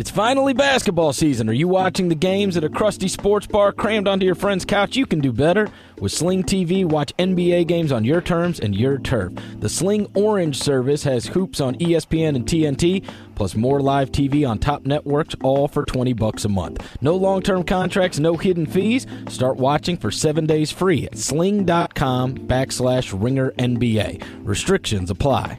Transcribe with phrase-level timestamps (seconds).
[0.00, 1.50] It's finally basketball season.
[1.50, 4.96] Are you watching the games at a crusty sports bar crammed onto your friend's couch?
[4.96, 5.68] You can do better.
[5.98, 9.34] With Sling TV, watch NBA games on your terms and your turf.
[9.58, 14.58] The Sling Orange service has hoops on ESPN and TNT, plus more live TV on
[14.58, 16.82] top networks, all for 20 bucks a month.
[17.02, 19.06] No long-term contracts, no hidden fees.
[19.28, 24.24] Start watching for seven days free at sling.com backslash ringer NBA.
[24.46, 25.58] Restrictions apply.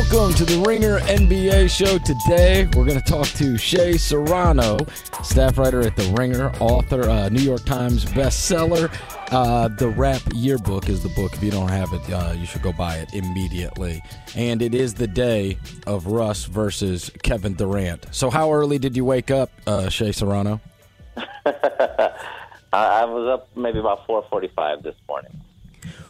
[0.00, 1.98] Welcome to the Ringer NBA show.
[1.98, 4.78] Today, we're going to talk to Shea Serrano,
[5.22, 8.90] staff writer at The Ringer, author, uh, New York Times bestseller.
[9.30, 11.34] Uh, the Rap Yearbook is the book.
[11.34, 14.02] If you don't have it, uh, you should go buy it immediately.
[14.34, 18.06] And it is the day of Russ versus Kevin Durant.
[18.10, 20.62] So, how early did you wake up, uh, Shea Serrano?
[21.44, 25.38] I was up maybe about 4:45 this morning.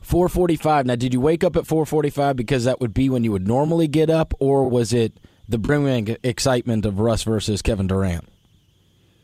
[0.02, 0.86] 4:45.
[0.86, 3.88] Now, did you wake up at 4:45 because that would be when you would normally
[3.88, 5.18] get up, or was it
[5.48, 8.28] the brimming excitement of Russ versus Kevin Durant?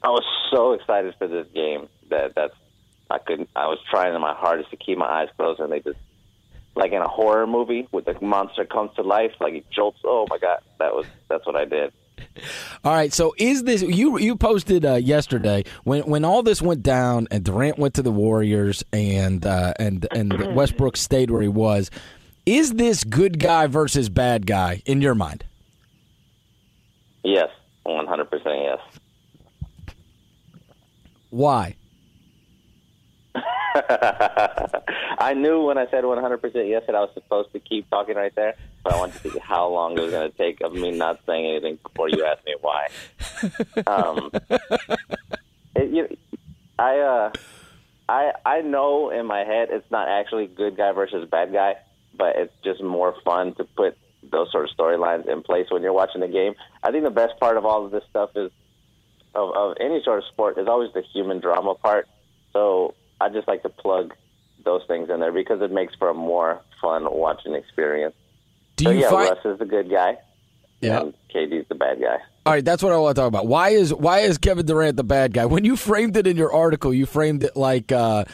[0.03, 2.55] I was so excited for this game that that's
[3.11, 3.49] I couldn't.
[3.55, 5.99] I was trying my hardest to keep my eyes closed, and they just
[6.75, 10.01] like in a horror movie with the monster comes to life, like he jolts.
[10.05, 11.93] Oh my god, that was that's what I did.
[12.85, 14.19] All right, so is this you?
[14.19, 18.13] You posted uh, yesterday when when all this went down and Durant went to the
[18.13, 21.91] Warriors and uh, and and Westbrook stayed where he was.
[22.45, 25.45] Is this good guy versus bad guy in your mind?
[27.25, 27.49] Yes,
[27.83, 28.79] one hundred percent yes.
[31.31, 31.77] Why?
[35.19, 38.35] I knew when I said 100% yes that I was supposed to keep talking right
[38.35, 38.55] there,
[38.87, 41.19] but I wanted to see how long it was going to take of me not
[41.27, 42.87] saying anything before you asked me why.
[43.85, 44.31] Um,
[45.75, 46.17] it, you,
[46.79, 47.33] I, uh,
[48.09, 51.75] I, I know in my head it's not actually good guy versus bad guy,
[52.17, 53.99] but it's just more fun to put
[54.31, 56.55] those sort of storylines in place when you're watching the game.
[56.85, 58.53] I think the best part of all of this stuff is
[59.35, 62.07] of, of any sort of sport is always the human drama part.
[62.53, 64.15] So I just like to plug
[64.65, 68.15] those things in there because it makes for a more fun watching experience.
[68.77, 69.31] Do so you yeah, find?
[69.31, 70.17] Russ is the good guy,
[70.81, 71.01] Yeah.
[71.01, 72.19] and KD's the bad guy.
[72.45, 73.47] All right, that's what I want to talk about.
[73.47, 75.47] Why is why is Kevin Durant the bad guy?
[75.47, 78.25] When you framed it in your article, you framed it like uh,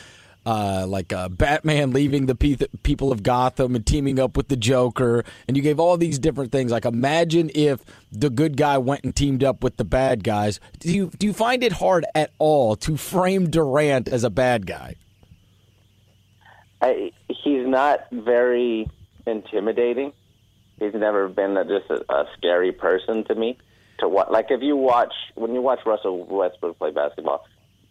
[0.45, 4.57] uh, like uh, Batman leaving the pe- people of Gotham and teaming up with the
[4.57, 6.73] Joker, and you gave all these different things.
[6.73, 10.61] Like, imagine if the good guy went and teamed up with the bad guys.
[10.81, 14.67] Do you do you find it hard at all to frame Durant as a bad
[14.67, 14.97] guy?
[16.81, 18.91] I, he's not very
[19.27, 20.13] intimidating.
[20.83, 23.59] He's never been a, just a, a scary person to me.
[23.99, 27.45] To what, like if you watch when you watch Russell Westbrook play basketball,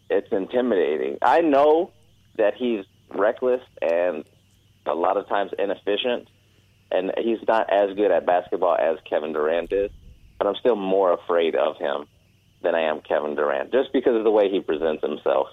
[0.10, 1.18] it's intimidating.
[1.22, 1.92] I know
[2.38, 4.26] that he's reckless and
[4.86, 6.28] a lot of times inefficient,
[6.92, 9.92] and he's not as good at basketball as Kevin Durant is.
[10.38, 12.08] But I'm still more afraid of him
[12.64, 15.48] than I am Kevin Durant, just because of the way he presents himself.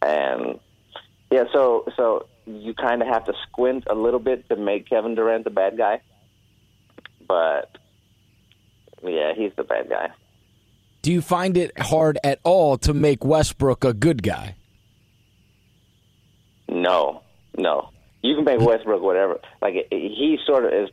[0.00, 0.58] And
[1.30, 5.14] yeah, so so you kind of have to squint a little bit to make Kevin
[5.14, 6.00] Durant the bad guy.
[7.32, 7.80] But
[9.02, 10.10] yeah, he's the bad guy.
[11.00, 14.54] Do you find it hard at all to make Westbrook a good guy?
[16.68, 17.22] No,
[17.56, 17.88] no.
[18.22, 19.40] You can make Westbrook whatever.
[19.62, 20.90] Like he sort of is.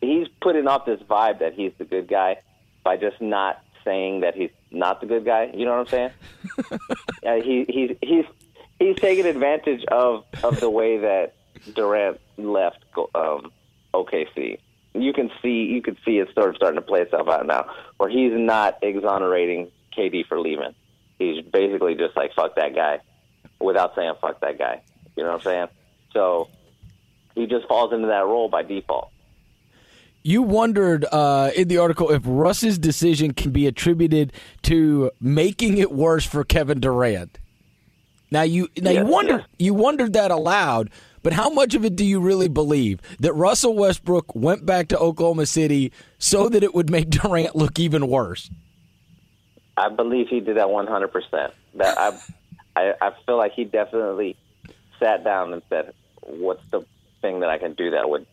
[0.00, 2.38] He's putting off this vibe that he's the good guy
[2.82, 5.50] by just not saying that he's not the good guy.
[5.54, 6.10] You know what I'm saying?
[7.26, 8.24] uh, he he's he's
[8.78, 11.34] he's taking advantage of of the way that
[11.74, 12.78] Durant left
[13.14, 13.52] um,
[13.94, 14.58] OKC.
[15.02, 17.70] You can see you can see it sort of starting to play itself out now,
[17.98, 20.74] where he's not exonerating KD for leaving.
[21.18, 23.00] He's basically just like fuck that guy,
[23.60, 24.82] without saying fuck that guy.
[25.16, 25.68] You know what I'm saying?
[26.12, 26.48] So
[27.34, 29.10] he just falls into that role by default.
[30.22, 34.32] You wondered uh, in the article if Russ's decision can be attributed
[34.62, 37.38] to making it worse for Kevin Durant.
[38.32, 39.46] Now you now you Yes, wondered yes.
[39.58, 40.90] you wondered that aloud,
[41.26, 44.96] but how much of it do you really believe that Russell Westbrook went back to
[44.96, 48.48] Oklahoma City so that it would make Durant look even worse?
[49.76, 51.08] I believe he did that 100.
[51.08, 52.16] percent That I,
[52.76, 54.36] I, I feel like he definitely
[55.00, 56.86] sat down and said, "What's the
[57.22, 58.24] thing that I can do that would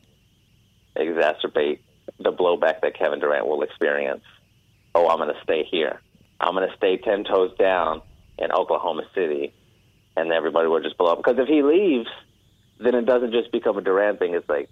[0.95, 1.79] exacerbate
[2.19, 4.23] the blowback that Kevin Durant will experience?"
[4.93, 5.99] Oh, I'm going to stay here.
[6.39, 8.03] I'm going to stay ten toes down
[8.37, 9.51] in Oklahoma City,
[10.15, 11.17] and everybody will just blow up.
[11.17, 12.07] Because if he leaves,
[12.83, 14.33] then it doesn't just become a Durant thing.
[14.33, 14.69] It's like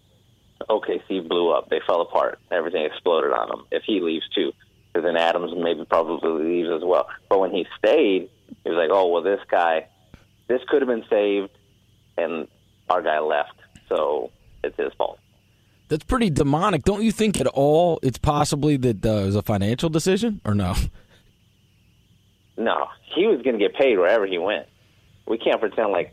[0.69, 1.69] OKC blew up.
[1.69, 2.39] They fell apart.
[2.51, 3.65] Everything exploded on them.
[3.71, 4.51] If he leaves too,
[4.93, 7.07] Because then Adams maybe probably leaves as well.
[7.29, 8.29] But when he stayed,
[8.63, 9.87] he was like, "Oh well, this guy,
[10.47, 11.49] this could have been saved,
[12.17, 12.47] and
[12.89, 13.55] our guy left,
[13.89, 14.31] so
[14.63, 15.17] it's his fault."
[15.87, 16.83] That's pretty demonic.
[16.83, 20.53] Don't you think at all it's possibly that uh, it was a financial decision or
[20.53, 20.75] no?
[22.57, 24.67] No, he was going to get paid wherever he went.
[25.27, 26.11] We can't pretend like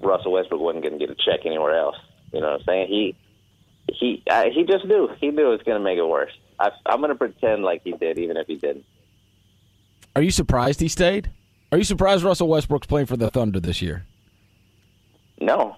[0.00, 1.96] Russell Westbrook wasn't going to get a check anywhere else.
[2.32, 2.88] You know what I'm saying?
[2.88, 3.16] He
[3.92, 5.08] he uh, he just knew.
[5.20, 6.32] He knew it was going to make it worse.
[6.58, 8.84] I, I'm going to pretend like he did, even if he didn't.
[10.14, 11.30] Are you surprised he stayed?
[11.70, 14.04] Are you surprised Russell Westbrook's playing for the Thunder this year?
[15.40, 15.76] No,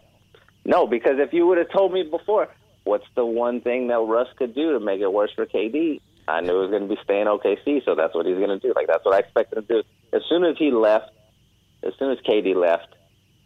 [0.65, 2.49] no, because if you would have told me before,
[2.85, 6.01] what's the one thing that Russ could do to make it worse for KD?
[6.29, 8.59] I knew he was going to be staying OKC, so that's what he's going to
[8.59, 8.73] do.
[8.75, 9.89] Like that's what I expected him to do.
[10.13, 11.11] As soon as he left,
[11.83, 12.95] as soon as KD left,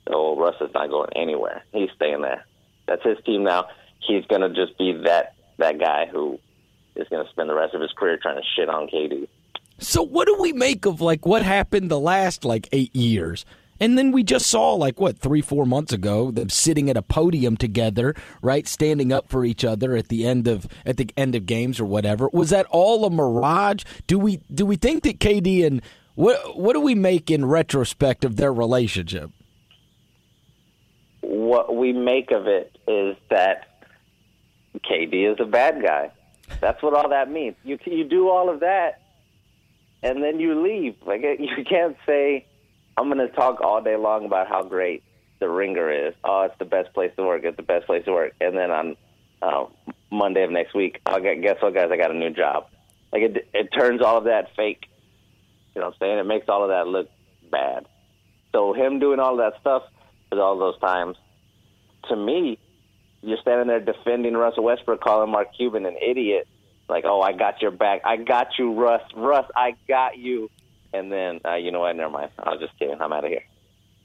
[0.08, 1.62] oh, Russ is not going anywhere.
[1.72, 2.44] He's staying there.
[2.86, 3.68] That's his team now.
[4.00, 6.38] He's going to just be that that guy who
[6.96, 9.28] is going to spend the rest of his career trying to shit on KD.
[9.78, 13.44] So what do we make of like what happened the last like eight years?
[13.80, 17.02] And then we just saw like what three four months ago them sitting at a
[17.02, 21.34] podium together, right, standing up for each other at the end of at the end
[21.34, 22.28] of games or whatever.
[22.32, 23.82] Was that all a mirage?
[24.06, 25.82] Do we do we think that KD and
[26.14, 29.30] what what do we make in retrospect of their relationship?
[31.44, 33.68] What we make of it is that
[34.78, 36.10] KD is a bad guy.
[36.58, 37.54] That's what all that means.
[37.64, 39.02] You you do all of that,
[40.02, 40.96] and then you leave.
[41.06, 42.46] Like you can't say,
[42.96, 45.02] "I'm going to talk all day long about how great
[45.38, 47.44] the Ringer is." Oh, it's the best place to work.
[47.44, 48.32] It's the best place to work.
[48.40, 48.96] And then on
[49.42, 49.66] uh,
[50.10, 51.90] Monday of next week, I'll get, guess what, guys?
[51.92, 52.68] I got a new job.
[53.12, 54.86] Like it, it turns all of that fake.
[55.74, 56.18] You know what I'm saying?
[56.20, 57.10] It makes all of that look
[57.50, 57.86] bad.
[58.52, 59.82] So him doing all of that stuff
[60.32, 61.16] at all those times,
[62.08, 62.58] to me,
[63.22, 66.46] you're standing there defending Russell Westbrook, calling Mark Cuban an idiot.
[66.88, 68.02] Like, oh, I got your back.
[68.04, 69.02] I got you, Russ.
[69.16, 70.50] Russ, I got you.
[70.92, 71.96] And then, uh, you know what?
[71.96, 72.30] Never mind.
[72.38, 73.00] I was just kidding.
[73.00, 73.44] I'm out of here.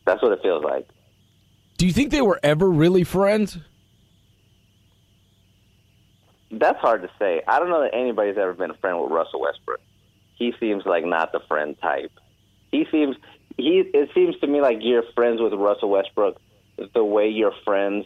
[0.06, 0.88] That's what it feels like.
[1.78, 3.58] Do you think they were ever really friends?
[6.52, 7.42] That's hard to say.
[7.48, 9.80] I don't know that anybody's ever been a friend with Russell Westbrook.
[10.36, 12.12] He seems like not the friend type.
[12.72, 13.18] He seems
[13.58, 13.84] he.
[13.94, 16.42] It seems to me like you're friends with Russell Westbrook
[16.94, 18.06] the way you're friends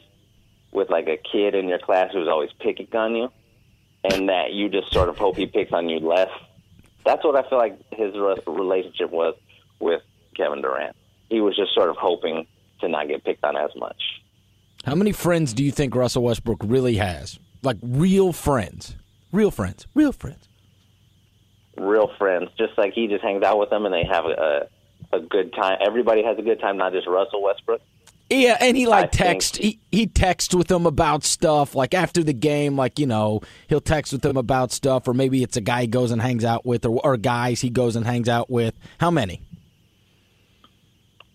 [0.72, 3.32] with like a kid in your class who's always picking on you,
[4.04, 6.30] and that you just sort of hope he picks on you less.
[7.06, 8.14] That's what I feel like his
[8.48, 9.36] relationship was
[9.80, 10.02] with
[10.36, 10.96] Kevin Durant.
[11.30, 12.48] He was just sort of hoping
[12.82, 14.02] to not get picked on as much.
[14.86, 17.40] How many friends do you think Russell Westbrook really has?
[17.62, 18.96] Like real friends,
[19.32, 20.48] real friends, real friends,
[21.78, 22.50] real friends.
[22.58, 24.68] Just like he just hangs out with them and they have a
[25.14, 25.78] a good time.
[25.86, 27.82] Everybody has a good time, not just Russell Westbrook.
[28.34, 32.34] Yeah, and he like text he he texts with them about stuff like after the
[32.34, 35.82] game, like you know he'll text with them about stuff, or maybe it's a guy
[35.82, 38.74] he goes and hangs out with, or or guys he goes and hangs out with.
[38.98, 39.44] How many?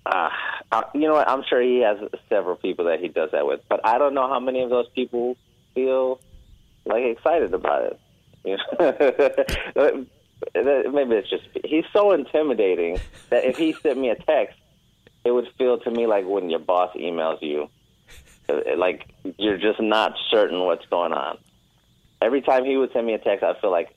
[0.04, 0.28] Uh,
[0.72, 1.28] uh, you know what?
[1.28, 1.98] I'm sure he has
[2.28, 4.88] several people that he does that with, but I don't know how many of those
[4.88, 5.36] people
[5.74, 6.20] feel
[6.84, 8.00] like excited about it.
[8.44, 10.06] You know?
[10.92, 12.98] maybe it's just he's so intimidating
[13.30, 14.58] that if he sent me a text
[15.28, 17.68] it would feel to me like when your boss emails you,
[18.48, 21.36] uh, like you're just not certain what's going on.
[22.22, 23.90] Every time he would send me a text, I feel like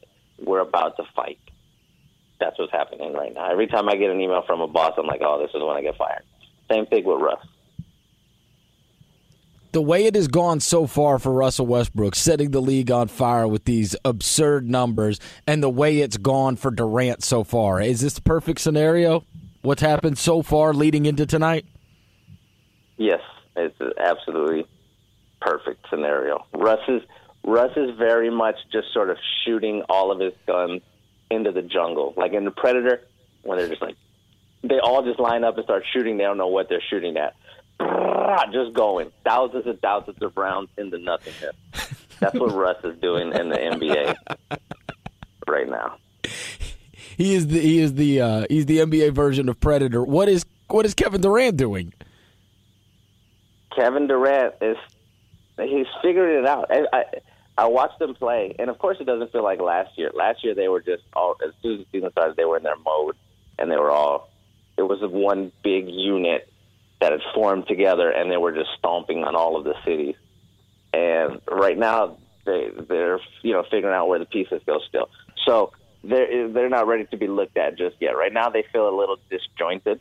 [0.44, 1.40] we're about to fight.
[2.42, 3.50] That's what's happening right now.
[3.50, 5.78] Every time I get an email from a boss, I'm like, oh, this is when
[5.78, 6.24] I get fired.
[6.70, 7.46] Same thing with Russ.
[9.72, 13.48] The way it has gone so far for Russell Westbrook, setting the league on fire
[13.48, 18.16] with these absurd numbers, and the way it's gone for Durant so far, is this
[18.16, 19.24] the perfect scenario?
[19.62, 21.66] What's happened so far leading into tonight?
[22.98, 23.22] Yes,
[23.56, 24.66] it's an absolutely
[25.40, 26.46] perfect scenario.
[26.54, 27.02] Russ is
[27.44, 30.82] Russ is very much just sort of shooting all of his guns
[31.32, 33.02] into the jungle, like in the Predator,
[33.42, 33.96] when they're just like
[34.64, 36.18] they all just line up and start shooting.
[36.18, 37.36] They don't know what they're shooting at.
[38.52, 41.56] Just going thousands and thousands of rounds into nothingness.
[42.20, 44.16] That's what Russ is doing in the NBA
[45.48, 45.98] right now
[47.22, 50.04] he is the he is the uh, he's the NBA version of Predator.
[50.04, 51.94] What is what is Kevin Durant doing?
[53.76, 54.78] Kevin Durant is
[55.58, 56.72] he's figuring it out.
[56.72, 57.04] I, I
[57.60, 60.10] I watched them play, and of course, it doesn't feel like last year.
[60.14, 62.64] Last year, they were just all as soon as the season started, they were in
[62.64, 63.16] their mode,
[63.60, 64.30] and they were all.
[64.78, 66.52] It was one big unit
[67.02, 70.16] that had formed together, and they were just stomping on all of the cities.
[70.92, 75.10] And right now, they they're you know figuring out where the pieces go still.
[75.46, 75.72] So
[76.04, 78.12] they're they're not ready to be looked at just yet.
[78.12, 80.00] Right now, they feel a little disjointed,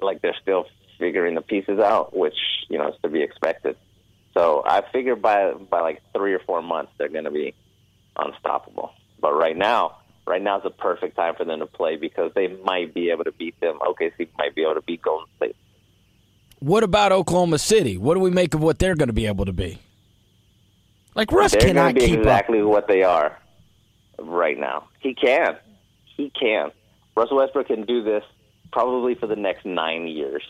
[0.00, 0.66] like they're still
[0.98, 2.36] figuring the pieces out, which
[2.68, 3.76] you know is to be expected.
[4.34, 7.54] So I figure by by like three or four months, they're going to be
[8.16, 8.92] unstoppable.
[9.20, 12.48] But right now, Right now is the perfect time for them to play because they
[12.48, 13.78] might be able to beat them.
[13.80, 15.56] OKC might be able to beat Golden State.
[16.60, 17.98] What about Oklahoma City?
[17.98, 19.78] What do we make of what they're going to be able to be?
[21.14, 22.68] Like Russ They're cannot be keep exactly up.
[22.68, 23.38] what they are
[24.18, 24.84] right now.
[25.00, 25.56] He can.
[26.04, 26.70] He can.
[27.16, 28.24] Russell Westbrook can do this
[28.72, 30.42] probably for the next nine years.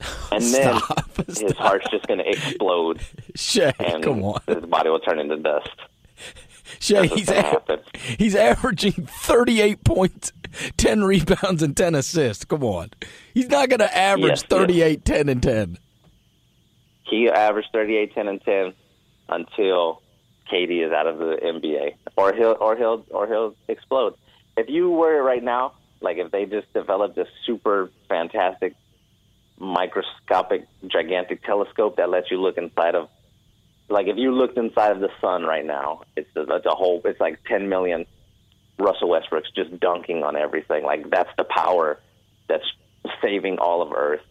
[0.32, 1.26] And then Stop.
[1.26, 3.00] his heart's just going to explode
[3.34, 5.68] Shea, and come on, his body will turn into dust.
[6.78, 7.06] Shea.
[7.08, 7.60] He's a-
[8.16, 10.32] he's averaging thirty-eight points,
[10.76, 12.44] ten rebounds, and ten assists.
[12.44, 12.90] Come on,
[13.34, 14.96] he's not going to average Yes, yes.
[15.04, 15.78] 10, and ten.
[17.02, 18.72] He averaged 38, 10, and 10
[19.30, 20.00] until
[20.50, 24.14] KD is out of the NBA, or he'll or he'll or he'll explode.
[24.56, 28.74] If you were right now, like if they just developed a super fantastic
[29.58, 33.10] microscopic gigantic telescope that lets you look inside of
[33.90, 37.02] like if you looked inside of the sun right now it's a, it's a whole
[37.04, 38.06] it's like 10 million
[38.80, 40.82] Russell Westbrooks just dunking on everything.
[40.84, 42.00] Like that's the power
[42.48, 42.64] that's
[43.22, 44.22] saving all of earth.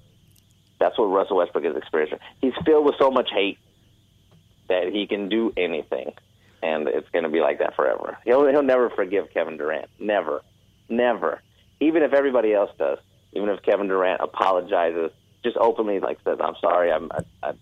[0.79, 2.19] That's what Russell Westbrook is experiencing.
[2.41, 3.59] He's filled with so much hate
[4.69, 6.13] that he can do anything
[6.63, 10.41] and it's going to be like that forever he'll he'll never forgive Kevin Durant never
[10.87, 11.41] never
[11.79, 12.99] even if everybody else does
[13.33, 15.11] even if Kevin Durant apologizes,
[15.43, 17.53] just openly like says, "I'm sorry, I'm, I, I,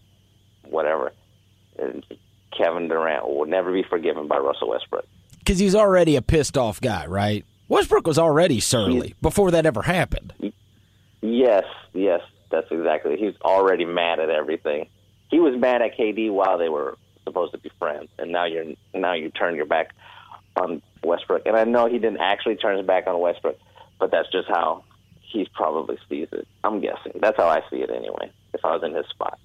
[0.63, 1.11] whatever."
[1.77, 2.05] And
[2.57, 5.05] Kevin Durant will never be forgiven by Russell Westbrook.
[5.39, 7.45] Because he's already a pissed off guy, right?
[7.67, 10.33] Westbrook was already surly before that ever happened.
[11.21, 13.17] Yes, yes, that's exactly.
[13.17, 14.87] He's already mad at everything.
[15.29, 18.65] He was mad at KD while they were supposed to be friends, and now you're
[18.93, 19.91] now you turn your back
[20.55, 21.43] on Westbrook.
[21.45, 23.57] And I know he didn't actually turn his back on Westbrook,
[23.99, 24.83] but that's just how
[25.21, 26.47] he probably sees it.
[26.63, 28.31] I'm guessing that's how I see it anyway.
[28.53, 29.37] If I was in his spot.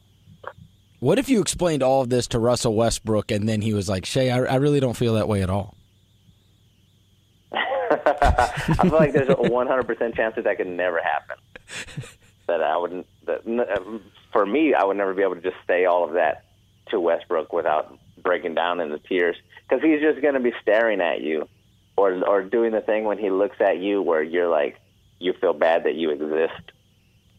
[1.00, 4.06] What if you explained all of this to Russell Westbrook and then he was like,
[4.06, 5.74] Shea, I, I really don't feel that way at all?
[7.52, 11.36] I feel like there's a 100% chance that that could never happen.
[12.46, 13.06] That I wouldn't.
[13.26, 13.44] That,
[14.32, 16.44] for me, I would never be able to just say all of that
[16.90, 19.36] to Westbrook without breaking down into tears
[19.68, 21.48] because he's just going to be staring at you,
[21.96, 24.76] or or doing the thing when he looks at you where you're like
[25.18, 26.72] you feel bad that you exist.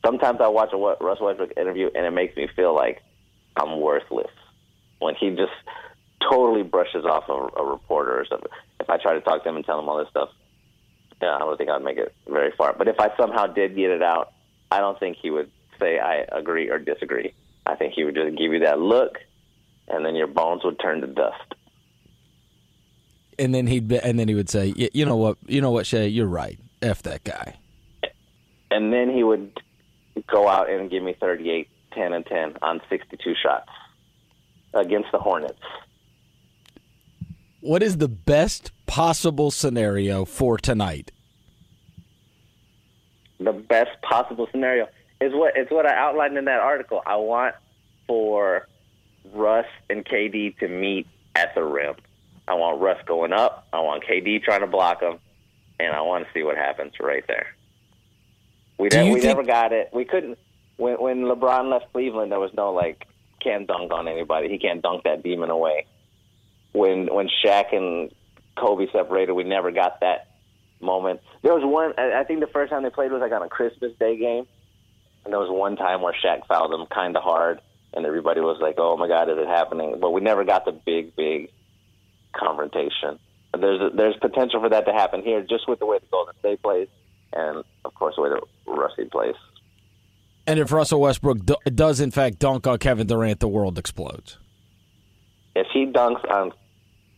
[0.05, 3.01] Sometimes I watch a Russell Westbrook interview and it makes me feel like
[3.55, 4.31] I'm worthless
[4.99, 5.51] when he just
[6.29, 8.51] totally brushes off a, a reporter or something.
[8.79, 10.29] If I try to talk to him and tell him all this stuff,
[11.21, 12.73] yeah, I don't think I'd make it very far.
[12.73, 14.33] But if I somehow did get it out,
[14.71, 17.33] I don't think he would say I agree or disagree.
[17.65, 19.17] I think he would just give you that look,
[19.87, 21.55] and then your bones would turn to dust.
[23.39, 25.71] And then he'd be, and then he would say, "Y- you know what, you know
[25.71, 26.59] what, Shea, you're right.
[26.81, 27.55] F that guy.
[28.69, 29.59] And then he would
[30.27, 33.69] go out and give me 38, 10, and 10 on 62 shots
[34.73, 35.59] against the Hornets.
[37.61, 41.11] What is the best possible scenario for tonight?
[43.39, 44.87] the best possible scenario
[45.23, 47.01] is what it's what I outlined in that article.
[47.05, 47.55] I want
[48.07, 48.67] for
[49.33, 51.95] Russ and KD to meet at the rim.
[52.47, 53.67] I want Russ going up.
[53.71, 55.19] I want KD trying to block him,
[55.79, 57.47] and I want to see what happens right there.
[58.77, 59.89] We never, we think- never got it.
[59.93, 60.37] We couldn't
[60.77, 62.31] when when LeBron left Cleveland.
[62.31, 63.07] There was no like
[63.41, 64.49] can't dunk on anybody.
[64.49, 65.85] He can't dunk that demon away.
[66.73, 68.11] When when Shaq and
[68.57, 70.27] Kobe separated, we never got that
[70.81, 71.21] moment.
[71.43, 71.93] There was one.
[71.97, 74.47] I I think the first time they played was like on a Christmas Day game,
[75.23, 77.61] and there was one time where Shaq fouled him kind of hard,
[77.93, 80.71] and everybody was like, "Oh my God, is it happening?" But we never got the
[80.71, 81.49] big, big
[82.33, 83.19] confrontation.
[83.51, 86.07] But There's a, there's potential for that to happen here, just with the way the
[86.11, 86.87] Golden State plays,
[87.31, 89.35] and of course the way that Rusty plays.
[90.45, 94.37] And if Russell Westbrook do, does in fact dunk on Kevin Durant, the world explodes.
[95.55, 96.51] If he dunks on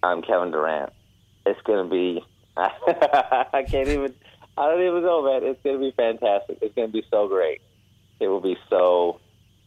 [0.04, 0.92] on Kevin Durant,
[1.46, 2.24] it's gonna be.
[2.58, 4.14] I can't even.
[4.58, 5.44] I don't even know, man.
[5.44, 6.60] It's gonna be fantastic.
[6.62, 7.62] It's gonna be so great.
[8.20, 9.20] It will be so.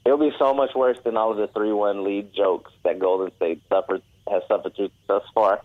[0.04, 3.62] It'll be so much worse than all of the three-one lead jokes that Golden State
[3.68, 5.60] suffered has suffered through thus far.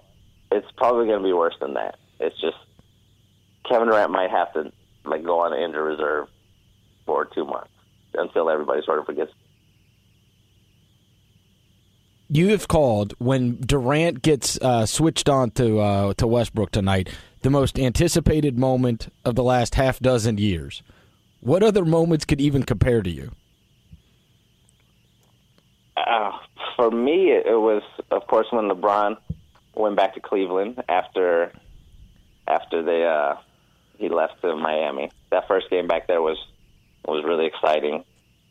[0.51, 1.97] It's probably gonna be worse than that.
[2.19, 2.57] It's just
[3.67, 4.71] Kevin Durant might have to
[5.05, 6.27] like go on injury reserve
[7.05, 7.69] for two months
[8.13, 9.31] until everybody sort of forgets
[12.29, 17.09] You have called when Durant gets uh, switched on to uh, to Westbrook tonight
[17.41, 20.81] the most anticipated moment of the last half dozen years.
[21.43, 23.31] What other moments could even compare to you?
[25.97, 26.31] Uh,
[26.77, 29.17] for me, it, was, of course, when LeBron
[29.75, 31.51] went back to Cleveland after
[32.47, 33.35] after they uh,
[33.97, 35.11] he left to Miami.
[35.31, 36.37] That first game back there was
[37.05, 38.05] was really exciting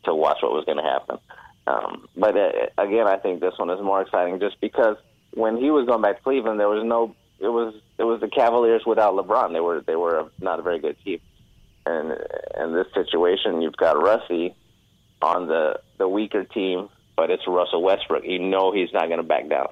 [0.05, 1.19] to watch what was going to happen.
[1.67, 4.97] Um, but uh, again, I think this one is more exciting just because
[5.33, 8.29] when he was going back to Cleveland, there was no it was it was the
[8.29, 9.53] Cavaliers without LeBron.
[9.53, 11.21] They were they were not a very good team,
[11.87, 12.13] and
[12.61, 14.55] in this situation, you've got Russie
[15.21, 18.25] on the the weaker team, but it's Russell Westbrook.
[18.25, 19.67] You know he's not going to back down.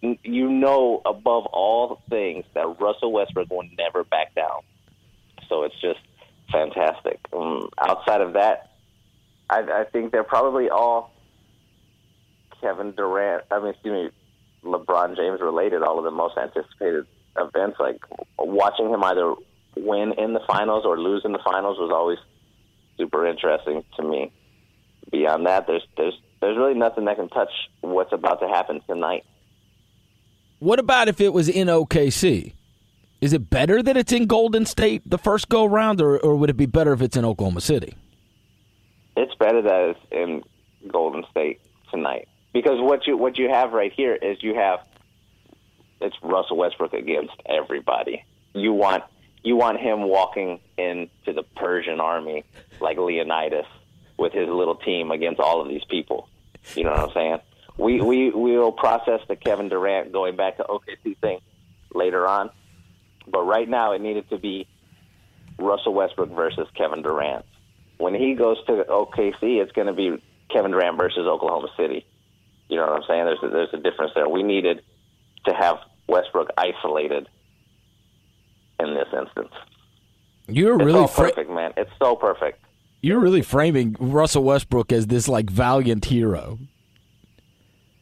[0.00, 4.62] You know above all things that Russell Westbrook will never back down.
[5.48, 6.00] So it's just
[6.50, 7.20] fantastic.
[7.32, 8.72] Um, outside of that,
[9.48, 11.12] I, I think they're probably all
[12.60, 13.44] Kevin Durant.
[13.50, 14.10] I mean, excuse
[14.64, 15.82] me, LeBron James related.
[15.82, 17.06] All of the most anticipated
[17.38, 18.00] events, like
[18.38, 19.34] watching him either
[19.76, 22.18] win in the finals or lose in the finals, was always
[22.96, 24.32] super interesting to me.
[25.10, 29.24] Beyond that, there's there's there's really nothing that can touch what's about to happen tonight.
[30.58, 32.54] What about if it was in OKC?
[33.20, 36.50] Is it better that it's in Golden State the first go round, or, or would
[36.50, 37.94] it be better if it's in Oklahoma City?
[39.16, 40.42] It's better that it's in
[40.90, 44.80] Golden State tonight because what you what you have right here is you have
[46.00, 48.24] it's Russell Westbrook against everybody.
[48.54, 49.04] You want
[49.46, 52.42] you want him walking into the Persian army
[52.80, 53.66] like Leonidas
[54.18, 56.28] with his little team against all of these people.
[56.74, 57.38] You know what I'm saying?
[57.78, 61.38] We we will process the Kevin Durant going back to OKC thing
[61.94, 62.50] later on,
[63.28, 64.66] but right now it needed to be
[65.60, 67.44] Russell Westbrook versus Kevin Durant.
[67.98, 72.04] When he goes to OKC, it's going to be Kevin Durant versus Oklahoma City.
[72.68, 73.24] You know what I'm saying?
[73.26, 74.28] There's a, there's a difference there.
[74.28, 74.82] We needed
[75.44, 75.76] to have
[76.08, 77.28] Westbrook isolated
[78.80, 79.52] in this instance.
[80.48, 81.72] You're it's really so perfect, man.
[81.76, 82.62] It's so perfect.
[83.02, 86.58] You're really framing Russell Westbrook as this like valiant hero.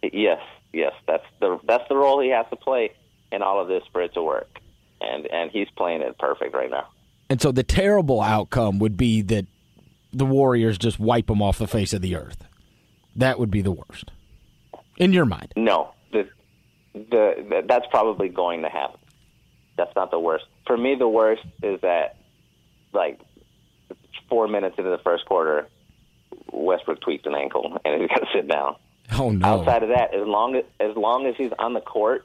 [0.02, 0.40] Yes,
[0.73, 2.93] yes, that's the that's the role he has to play
[3.33, 4.59] in all of this for it to work,
[5.00, 6.88] and and he's playing it perfect right now.
[7.31, 9.47] And so the terrible outcome would be that
[10.12, 12.45] the Warriors just wipe him off the face of the earth.
[13.16, 14.11] That would be the worst,
[14.99, 15.52] in your mind.
[15.57, 16.28] No, the
[16.93, 17.00] the,
[17.49, 19.00] the that's probably going to happen.
[19.76, 20.45] That's not the worst.
[20.66, 22.16] For me, the worst is that
[22.93, 23.21] like
[24.28, 25.69] four minutes into the first quarter,
[26.52, 28.76] Westbrook tweaked an ankle and he's got to sit down.
[29.13, 29.47] Oh no!
[29.47, 32.25] Outside of that, as long as as long as he's on the court,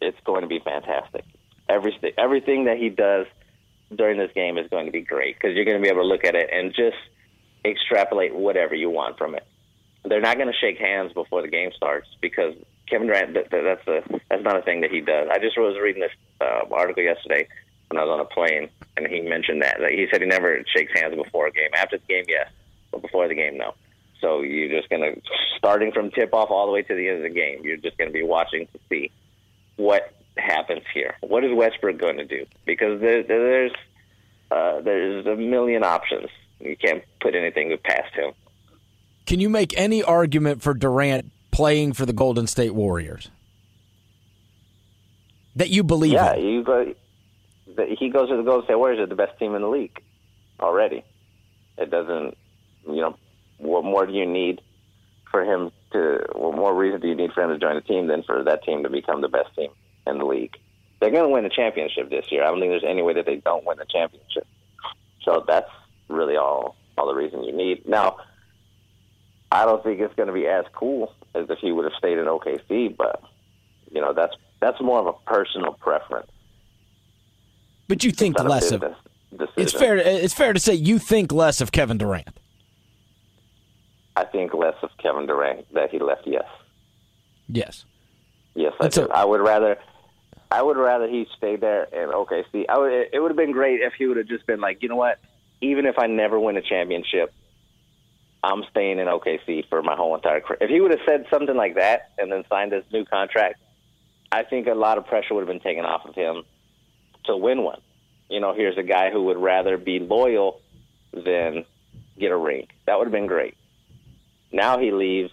[0.00, 1.24] it's going to be fantastic.
[1.68, 3.26] Every everything that he does
[3.94, 6.08] during this game is going to be great because you're going to be able to
[6.08, 6.96] look at it and just
[7.64, 9.46] extrapolate whatever you want from it.
[10.04, 12.54] They're not going to shake hands before the game starts because
[12.88, 15.28] Kevin Durant that, that's a that's not a thing that he does.
[15.30, 17.48] I just was reading this uh, article yesterday
[17.88, 19.80] when I was on a plane, and he mentioned that.
[19.80, 21.70] Like, he said he never shakes hands before a game.
[21.76, 22.50] After the game, yes,
[22.90, 23.74] but before the game, no.
[24.20, 25.20] So you're just going to
[25.58, 27.60] starting from tip off all the way to the end of the game.
[27.62, 29.10] You're just going to be watching to see
[29.76, 31.14] what happens here.
[31.20, 32.46] What is Westbrook going to do?
[32.64, 33.72] Because there, there's
[34.50, 36.28] uh, there's a million options.
[36.60, 38.32] You can't put anything past him.
[39.26, 43.30] Can you make any argument for Durant playing for the Golden State Warriors
[45.56, 46.12] that you believe?
[46.12, 46.44] Yeah, in?
[46.44, 46.94] you go.
[47.98, 50.00] He goes to the Golden State Warriors, are the best team in the league
[50.60, 51.02] already.
[51.76, 52.36] It doesn't,
[52.86, 53.16] you know,
[53.58, 54.60] what more do you need
[55.30, 56.26] for him to?
[56.34, 58.62] What more reason do you need for him to join the team than for that
[58.62, 59.70] team to become the best team
[60.06, 60.56] in the league?
[61.00, 62.44] They're going to win the championship this year.
[62.44, 64.46] I don't think there's any way that they don't win the championship.
[65.22, 65.70] So that's
[66.08, 67.88] really all all the reason you need.
[67.88, 68.18] Now,
[69.54, 72.18] I don't think it's going to be as cool as if he would have stayed
[72.18, 73.22] in OKC, but
[73.92, 76.30] you know that's that's more of a personal preference.
[77.86, 78.84] But you think less of
[79.56, 79.96] it's fair.
[79.96, 82.28] It's fair to say you think less of Kevin Durant.
[84.16, 86.26] I think less of Kevin Durant that he left.
[86.26, 86.46] Yes.
[87.48, 87.84] Yes.
[88.56, 89.08] Yes, I, do.
[89.08, 89.78] I would rather.
[90.50, 92.64] I would rather he stayed there and OKC.
[92.68, 92.92] I would.
[93.12, 95.20] It would have been great if he would have just been like, you know what?
[95.60, 97.32] Even if I never win a championship,
[98.44, 100.58] I'm staying in OKC for my whole entire career.
[100.60, 103.58] If he would have said something like that and then signed this new contract,
[104.30, 106.42] I think a lot of pressure would have been taken off of him
[107.24, 107.80] to win one.
[108.28, 110.60] You know, here's a guy who would rather be loyal
[111.12, 111.64] than
[112.18, 112.66] get a ring.
[112.86, 113.56] That would have been great.
[114.52, 115.32] Now he leaves,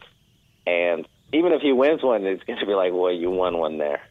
[0.66, 3.78] and even if he wins one, it's going to be like, well, you won one
[3.78, 4.02] there.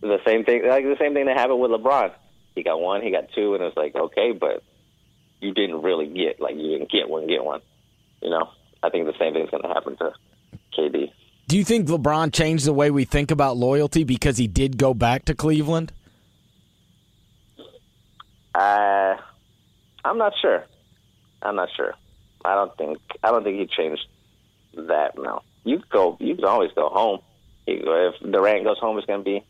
[0.00, 2.12] The same thing, like the same thing that happened with LeBron.
[2.54, 4.62] He got one, he got two, and it's like, okay, but
[5.40, 7.62] you didn't really get, like, you didn't get one, get one.
[8.22, 8.50] You know,
[8.82, 10.12] I think the same thing is going to happen to
[10.78, 11.10] KD.
[11.48, 14.94] Do you think LeBron changed the way we think about loyalty because he did go
[14.94, 15.92] back to Cleveland?
[18.54, 19.16] Uh,
[20.04, 20.64] I'm not sure.
[21.42, 21.94] I'm not sure.
[22.44, 24.06] I don't think I don't think he changed
[24.74, 25.16] that.
[25.16, 26.16] No, you go.
[26.20, 27.20] You can always go home.
[27.66, 29.44] if Durant goes home, it's going to be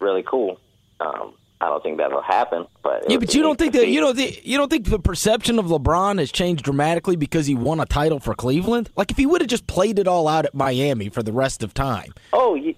[0.00, 0.58] really cool.
[1.00, 2.66] Um, I don't think that'll happen.
[2.82, 5.58] But yeah, but you don't think that you don't think you don't think the perception
[5.58, 8.90] of LeBron has changed dramatically because he won a title for Cleveland.
[8.96, 11.62] Like if he would have just played it all out at Miami for the rest
[11.62, 12.14] of time.
[12.32, 12.72] Oh, yeah.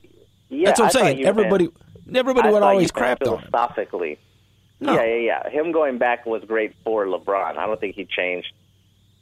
[0.65, 1.25] That's what I'm saying.
[1.25, 1.69] Everybody.
[2.13, 3.39] everybody I would always crap on him.
[3.51, 4.19] philosophically.
[4.81, 4.95] No.
[4.95, 5.51] Yeah, yeah, yeah.
[5.51, 7.57] Him going back was great for LeBron.
[7.57, 8.53] I don't think he changed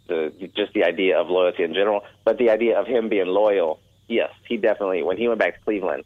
[0.08, 3.78] the just the idea of loyalty in general, but the idea of him being loyal.
[4.08, 5.02] Yes, he definitely.
[5.02, 6.04] When he went back to Cleveland,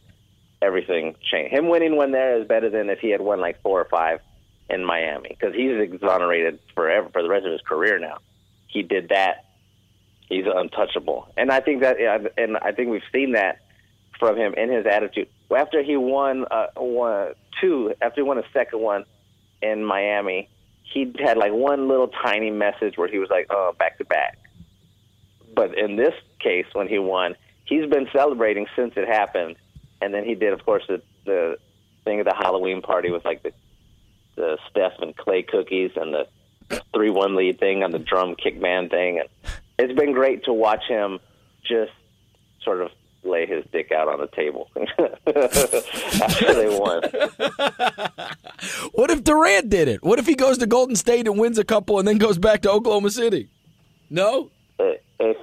[0.64, 1.52] everything changed.
[1.52, 4.20] Him winning one there is better than if he had won like four or five
[4.70, 8.18] in Miami because he's exonerated forever for the rest of his career now.
[8.66, 9.44] He did that.
[10.28, 11.98] He's untouchable, and I think that,
[12.38, 13.60] and I think we've seen that
[14.18, 15.28] from him in his attitude.
[15.54, 19.04] After he won, uh, one, two, after he won a second one
[19.60, 20.48] in Miami,
[20.82, 24.38] he had like one little tiny message where he was like, "Oh, back to back."
[25.54, 29.56] But in this case, when he won, he's been celebrating since it happened,
[30.04, 31.56] and then he did, of course, the the
[32.04, 33.52] thing at the Halloween party with like the
[34.36, 36.26] the Steph and Clay cookies and the
[36.92, 39.28] three one lead thing on the drum kick band thing, and
[39.78, 41.18] it's been great to watch him
[41.64, 41.92] just
[42.62, 42.90] sort of
[43.22, 47.00] lay his dick out on the table after they won.
[48.92, 50.02] What if Durant did it?
[50.02, 52.60] What if he goes to Golden State and wins a couple and then goes back
[52.62, 53.48] to Oklahoma City?
[54.10, 54.50] No?
[54.78, 55.36] Uh, If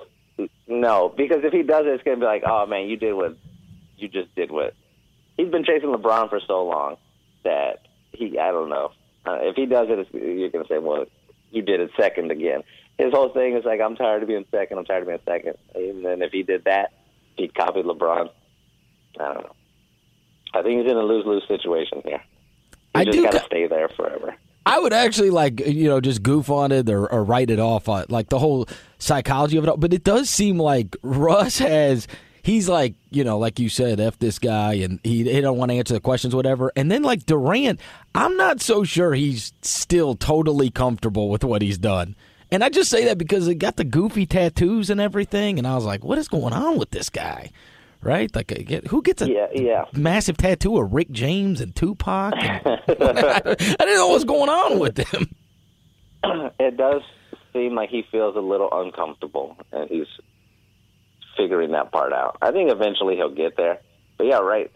[0.67, 3.13] no, because if he does it, it's going to be like, oh man, you did
[3.13, 3.35] what
[4.01, 4.51] you just did.
[4.51, 4.73] What
[5.37, 6.97] he's been chasing LeBron for so long
[7.43, 8.91] that he, I don't know.
[9.25, 11.05] Uh, if he does it, you're going to say, well,
[11.51, 12.63] you did it second again.
[12.97, 14.77] His whole thing is like, I'm tired of being second.
[14.77, 15.57] I'm tired of being second.
[15.75, 16.93] And then if he did that,
[17.35, 18.29] he copied LeBron.
[19.19, 19.55] I don't know.
[20.53, 22.21] I think he's in a lose lose situation here.
[22.93, 24.35] He I just got to ca- stay there forever.
[24.65, 27.89] I would actually like you know just goof on it or, or write it off
[27.89, 28.67] on like the whole
[28.99, 29.77] psychology of it all.
[29.77, 32.07] But it does seem like Russ has
[32.43, 35.71] he's like you know like you said f this guy and he he don't want
[35.71, 36.71] to answer the questions whatever.
[36.75, 37.79] And then like Durant,
[38.15, 42.15] I'm not so sure he's still totally comfortable with what he's done.
[42.53, 45.73] And I just say that because he got the goofy tattoos and everything, and I
[45.75, 47.49] was like, what is going on with this guy?
[48.01, 48.35] Right?
[48.35, 49.85] Like, uh, get- who gets a Yeah, yeah.
[49.93, 52.33] massive tattoo of Rick James and Tupac?
[52.35, 55.29] And, I didn't know what was going on with him.
[56.59, 57.03] it does
[57.53, 60.07] seem like he feels a little uncomfortable, and he's
[61.41, 62.37] figuring that part out.
[62.41, 63.79] I think eventually he'll get there.
[64.17, 64.71] But yeah, right.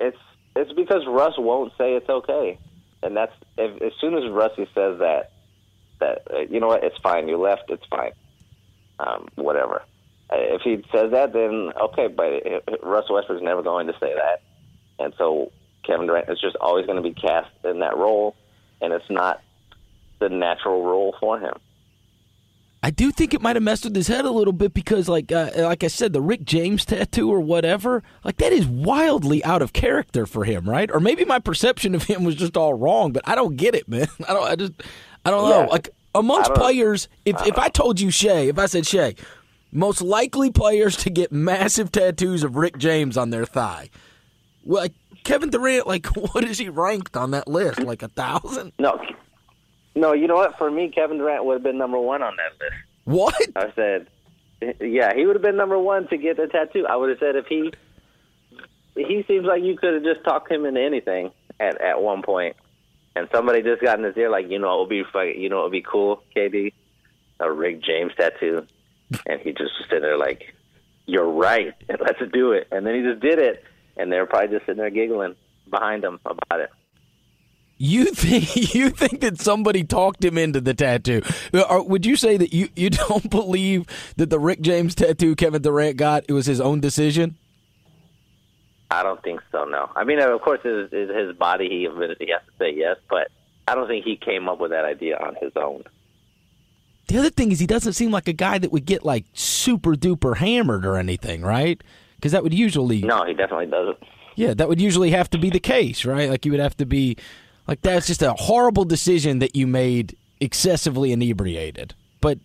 [0.00, 0.18] It's
[0.56, 2.58] it's because Russ won't say it's okay,
[3.02, 5.30] and that's if, as soon as Rusty says that
[6.00, 7.28] that you know what, it's fine.
[7.28, 8.12] You left, it's fine.
[8.98, 9.82] Um, whatever.
[10.30, 12.08] If he says that, then okay.
[12.08, 14.42] But Russ Westbrook's never going to say that,
[14.98, 15.52] and so
[15.84, 18.34] Kevin Durant is just always going to be cast in that role,
[18.80, 19.40] and it's not
[20.18, 21.54] the natural role for him.
[22.84, 25.30] I do think it might have messed with his head a little bit because, like,
[25.30, 29.62] uh, like I said, the Rick James tattoo or whatever, like that is wildly out
[29.62, 30.90] of character for him, right?
[30.92, 33.88] Or maybe my perception of him was just all wrong, but I don't get it,
[33.88, 34.08] man.
[34.28, 34.44] I don't.
[34.44, 34.72] I just,
[35.24, 35.68] I don't know.
[35.70, 39.14] Like amongst I players, if if I told you Shea, if I said Shea,
[39.70, 43.90] most likely players to get massive tattoos of Rick James on their thigh,
[44.64, 47.80] well, like Kevin Durant, like what is he ranked on that list?
[47.80, 48.72] Like a thousand?
[48.80, 49.00] No,
[49.94, 50.12] no.
[50.12, 50.58] You know what?
[50.58, 52.82] For me, Kevin Durant would have been number one on that list.
[53.04, 53.34] What?
[53.56, 54.06] I said,
[54.80, 56.86] yeah, he would have been number one to get the tattoo.
[56.86, 57.72] I would have said if he
[58.94, 62.56] he seems like you could have just talked him into anything at at one point,
[63.16, 65.60] and somebody just got in his ear like, you know, it would be you know,
[65.60, 66.72] it would be cool, KD,
[67.40, 68.66] a Rick James tattoo,
[69.26, 70.54] and he just was sitting there like,
[71.06, 73.64] you're right, let's do it, and then he just did it,
[73.96, 75.34] and they were probably just sitting there giggling
[75.68, 76.70] behind him about it.
[77.84, 81.20] You think you think that somebody talked him into the tattoo?
[81.52, 85.34] Uh, or would you say that you, you don't believe that the Rick James tattoo
[85.34, 87.34] Kevin Durant got it was his own decision?
[88.88, 89.64] I don't think so.
[89.64, 91.68] No, I mean, of course, his his, his body.
[91.68, 93.32] He admitted he has to say yes, but
[93.66, 95.82] I don't think he came up with that idea on his own.
[97.08, 99.94] The other thing is he doesn't seem like a guy that would get like super
[99.96, 101.82] duper hammered or anything, right?
[102.14, 103.98] Because that would usually No, he definitely doesn't.
[104.36, 106.30] yeah that would usually have to be the case, right?
[106.30, 107.16] Like you would have to be
[107.66, 111.94] like that's just a horrible decision that you made excessively inebriated.
[112.20, 112.38] But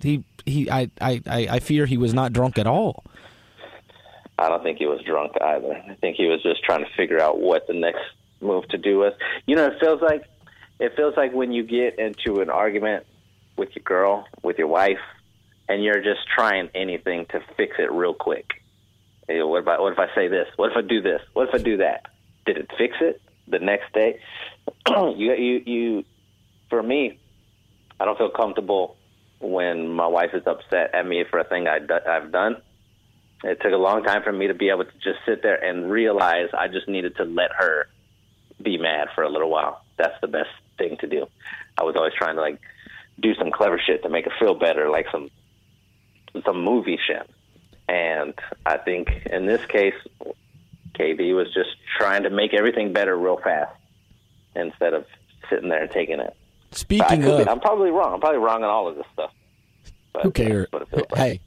[0.00, 3.04] he he I I I fear he was not drunk at all.
[4.38, 5.82] I don't think he was drunk either.
[5.88, 8.02] I think he was just trying to figure out what the next
[8.40, 9.14] move to do was.
[9.46, 10.24] You know, it feels like
[10.78, 13.06] it feels like when you get into an argument
[13.56, 15.00] with your girl, with your wife,
[15.68, 18.62] and you're just trying anything to fix it real quick.
[19.26, 20.48] Hey, what if I what if I say this?
[20.56, 21.22] What if I do this?
[21.32, 22.06] What if I do that?
[22.44, 24.20] Did it fix it the next day?
[24.88, 26.04] you you you
[26.68, 27.18] for me,
[28.00, 28.96] I don't feel comfortable
[29.40, 31.78] when my wife is upset at me for a thing I,
[32.08, 32.56] I've done.
[33.44, 35.90] It took a long time for me to be able to just sit there and
[35.90, 37.86] realize I just needed to let her
[38.62, 39.84] be mad for a little while.
[39.98, 41.26] That's the best thing to do.
[41.78, 42.60] I was always trying to like
[43.20, 45.30] do some clever shit to make her feel better, like some
[46.44, 47.28] some movie shit.
[47.88, 49.94] And I think in this case,
[50.98, 53.74] KD was just trying to make everything better real fast
[54.54, 55.04] instead of
[55.50, 56.36] sitting there and taking it.
[56.72, 58.14] Speaking of, be, I'm probably wrong.
[58.14, 59.30] I'm probably wrong on all of this stuff.
[60.12, 60.66] But who cares?
[60.70, 61.18] that's what it feels like.
[61.18, 61.40] Hey,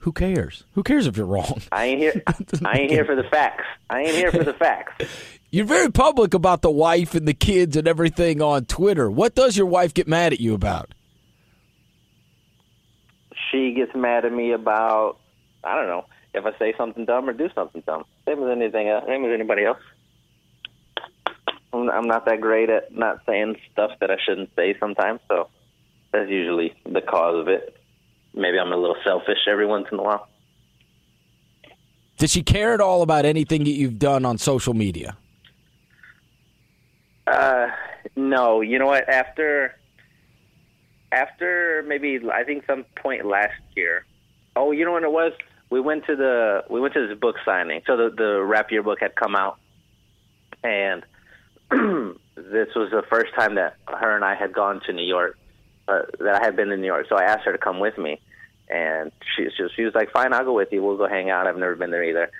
[0.00, 0.64] who cares?
[0.72, 1.62] Who cares if you're wrong?
[1.70, 2.22] I ain't here.
[2.64, 3.64] I ain't here for the facts.
[3.88, 5.04] I ain't here for the facts.
[5.52, 9.10] You're very public about the wife and the kids and everything on Twitter.
[9.10, 10.94] What does your wife get mad at you about?
[13.50, 15.18] She gets mad at me about
[15.64, 18.04] I don't know if I say something dumb or do something dumb.
[18.26, 19.04] Same as anything else.
[19.06, 19.78] Same as anybody else.
[21.72, 25.48] I'm I'm not that great at not saying stuff that I shouldn't say sometimes, so
[26.12, 27.76] that's usually the cause of it.
[28.34, 30.28] Maybe I'm a little selfish every once in a while.
[32.18, 35.16] Does she care at all about anything that you've done on social media?
[37.26, 37.68] Uh,
[38.14, 38.60] no.
[38.60, 39.08] You know what?
[39.08, 39.74] After
[41.12, 44.04] after maybe I think some point last year.
[44.56, 45.32] Oh, you know when it was?
[45.70, 47.82] We went to the we went to this book signing.
[47.86, 49.58] So the the rap year book had come out,
[50.64, 51.04] and
[51.70, 55.38] this was the first time that her and I had gone to New York.
[55.86, 57.98] Uh, that I had been to New York, so I asked her to come with
[57.98, 58.20] me,
[58.68, 60.82] and she she, she was like, "Fine, I'll go with you.
[60.82, 61.46] We'll go hang out.
[61.46, 62.30] I've never been there either."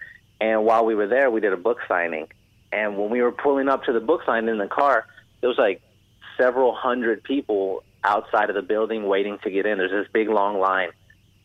[0.41, 2.29] And while we were there, we did a book signing,
[2.73, 5.07] and when we were pulling up to the book signing in the car,
[5.41, 5.83] there was like
[6.37, 9.79] several hundred people outside of the building waiting to get in.
[9.79, 10.91] There's this big long line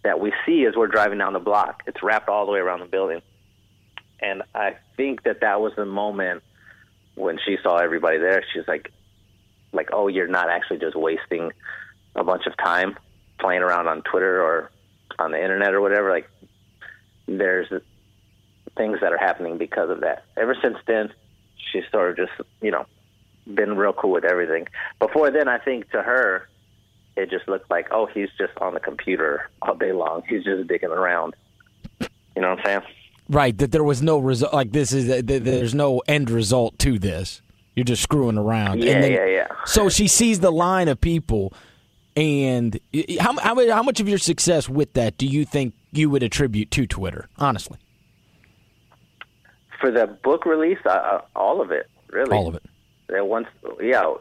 [0.05, 1.83] that we see as we're driving down the block.
[1.87, 3.21] It's wrapped all the way around the building.
[4.21, 6.43] And I think that that was the moment
[7.15, 8.43] when she saw everybody there.
[8.53, 8.91] She's like,
[9.73, 11.51] like, oh, you're not actually just wasting
[12.15, 12.97] a bunch of time
[13.39, 14.71] playing around on Twitter or
[15.19, 16.11] on the internet or whatever.
[16.11, 16.29] Like,
[17.27, 17.67] there's
[18.77, 20.23] things that are happening because of that.
[20.37, 21.11] Ever since then,
[21.71, 22.85] she's sort of just, you know,
[23.51, 24.67] been real cool with everything.
[24.99, 26.47] Before then, I think to her,
[27.17, 30.23] it just looked like, oh, he's just on the computer all day long.
[30.27, 31.35] He's just digging around.
[31.99, 32.81] You know what I'm saying?
[33.29, 34.53] Right, that there was no result.
[34.53, 37.41] Like this is, that there's no end result to this.
[37.75, 38.83] You're just screwing around.
[38.83, 39.47] Yeah, and then, yeah, yeah.
[39.65, 41.53] So she sees the line of people,
[42.15, 42.79] and
[43.19, 46.71] how how how much of your success with that do you think you would attribute
[46.71, 47.27] to Twitter?
[47.37, 47.77] Honestly,
[49.81, 52.31] For the book release, uh, uh, all of it, really.
[52.31, 52.63] all of it.
[53.07, 53.47] That once,
[53.81, 54.13] yeah,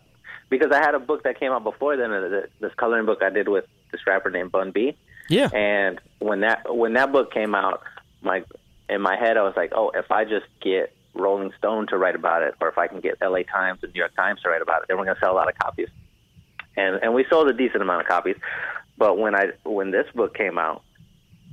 [0.48, 3.30] because I had a book that came out before then, uh, this coloring book I
[3.30, 4.96] did with this rapper named Bun B.
[5.28, 5.48] Yeah.
[5.52, 7.82] And when that when that book came out,
[8.22, 8.44] my
[8.88, 12.14] in my head I was like, oh, if I just get Rolling Stone to write
[12.14, 13.44] about it, or if I can get L.A.
[13.44, 15.48] Times and New York Times to write about it, then we're gonna sell a lot
[15.48, 15.88] of copies.
[16.76, 18.36] And and we sold a decent amount of copies.
[18.98, 20.82] But when I when this book came out,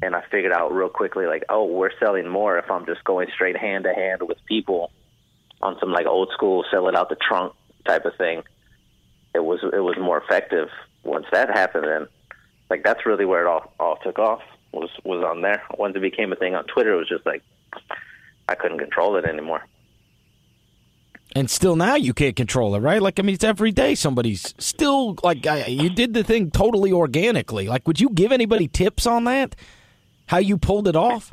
[0.02, 3.30] and I figured out real quickly, like, oh, we're selling more if I'm just going
[3.34, 4.92] straight hand to hand with people
[5.62, 7.54] on some like old school sell it out the trunk
[7.86, 8.44] type of thing.
[9.34, 10.70] It was it was more effective
[11.04, 11.86] once that happened.
[11.86, 12.08] Then,
[12.70, 14.42] like that's really where it all all took off
[14.74, 15.64] was was on there.
[15.78, 17.44] Once it became a thing on Twitter, it was just like
[18.48, 19.66] I couldn't control it anymore.
[21.34, 23.02] And still now you can't control it, right?
[23.02, 26.92] Like I mean, it's every day somebody's still like I, you did the thing totally
[26.92, 27.68] organically.
[27.68, 29.56] Like, would you give anybody tips on that?
[30.26, 31.32] How you pulled it off?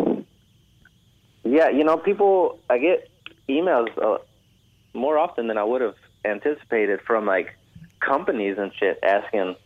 [1.45, 2.59] Yeah, you know, people.
[2.71, 3.11] I get
[3.49, 4.19] emails uh,
[4.93, 7.57] more often than I would have anticipated from like
[8.01, 9.57] companies and shit asking,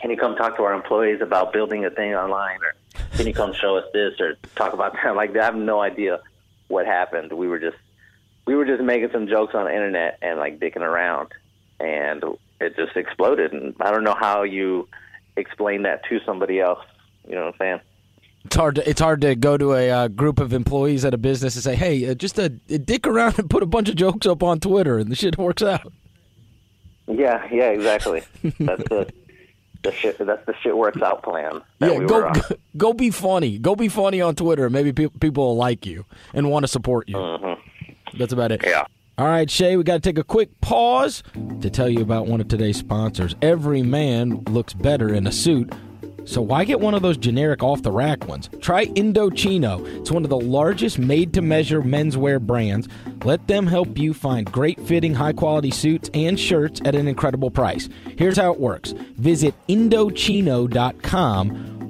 [0.00, 2.74] "Can you come talk to our employees about building a thing online?" or
[3.16, 5.14] "Can you come show us this?" or talk about that.
[5.16, 6.20] Like, I have no idea
[6.68, 7.32] what happened.
[7.32, 7.76] We were just
[8.46, 11.28] we were just making some jokes on the internet and like dicking around,
[11.80, 12.24] and
[12.60, 13.52] it just exploded.
[13.52, 14.88] And I don't know how you
[15.36, 16.80] explain that to somebody else.
[17.26, 17.80] You know what I'm saying?
[18.44, 18.76] It's hard.
[18.76, 21.62] To, it's hard to go to a uh, group of employees at a business and
[21.62, 24.60] say, "Hey, uh, just uh, dick around and put a bunch of jokes up on
[24.60, 25.92] Twitter, and the shit works out."
[27.08, 28.22] Yeah, yeah, exactly.
[28.42, 29.10] That's the
[29.82, 30.18] the shit.
[30.18, 31.62] That's the shit works out plan.
[31.80, 32.40] Yeah, we go, go
[32.76, 33.58] go be funny.
[33.58, 34.68] Go be funny on Twitter.
[34.68, 37.16] Maybe pe- people will like you and want to support you.
[37.16, 37.58] Mhm.
[38.18, 38.62] That's about it.
[38.64, 38.84] Yeah.
[39.16, 41.22] All right, Shea, we got to take a quick pause
[41.60, 43.34] to tell you about one of today's sponsors.
[43.42, 45.72] Every man looks better in a suit.
[46.28, 48.50] So why get one of those generic off the rack ones?
[48.60, 49.86] Try Indochino.
[49.98, 52.86] It's one of the largest made to measure menswear brands.
[53.24, 57.50] Let them help you find great fitting, high quality suits and shirts at an incredible
[57.50, 57.88] price.
[58.18, 60.74] Here's how it works visit Indochino.com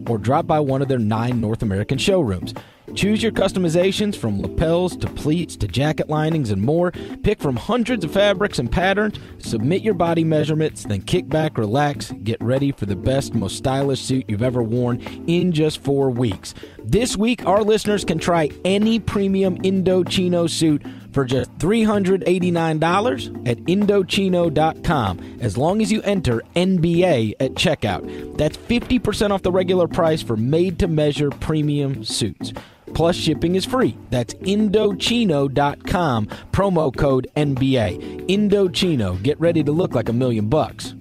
[0.09, 2.55] or drop by one of their nine North American showrooms.
[2.95, 6.93] Choose your customizations from lapels to pleats to jacket linings and more.
[7.23, 9.19] Pick from hundreds of fabrics and patterns.
[9.39, 14.01] Submit your body measurements, then kick back, relax, get ready for the best, most stylish
[14.01, 16.55] suit you've ever worn in just four weeks.
[16.85, 25.39] This week, our listeners can try any premium Indochino suit for just $389 at Indochino.com
[25.41, 28.37] as long as you enter NBA at checkout.
[28.37, 32.53] That's 50% off the regular price for made to measure premium suits.
[32.95, 33.97] Plus, shipping is free.
[34.11, 38.27] That's Indochino.com, promo code NBA.
[38.29, 40.95] Indochino, get ready to look like a million bucks.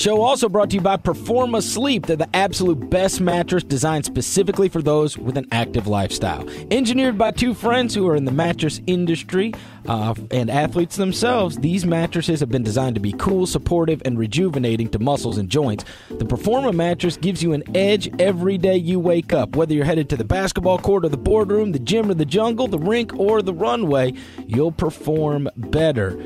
[0.00, 2.06] Show also brought to you by Performa Sleep.
[2.06, 6.48] They're the absolute best mattress designed specifically for those with an active lifestyle.
[6.70, 9.52] Engineered by two friends who are in the mattress industry
[9.86, 14.88] uh, and athletes themselves, these mattresses have been designed to be cool, supportive, and rejuvenating
[14.88, 15.84] to muscles and joints.
[16.08, 19.54] The Performa mattress gives you an edge every day you wake up.
[19.54, 22.68] Whether you're headed to the basketball court or the boardroom, the gym or the jungle,
[22.68, 24.14] the rink or the runway,
[24.46, 26.18] you'll perform better.